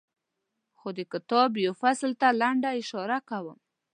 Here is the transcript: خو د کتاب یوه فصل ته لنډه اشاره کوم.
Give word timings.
خو 0.77 0.87
د 0.97 0.99
کتاب 1.13 1.49
یوه 1.65 1.75
فصل 1.81 2.11
ته 2.21 2.27
لنډه 2.41 2.69
اشاره 2.81 3.17
کوم. 3.29 3.57